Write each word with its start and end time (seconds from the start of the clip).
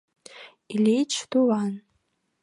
—Ыльыч, 0.75 1.11
туван. 1.31 1.73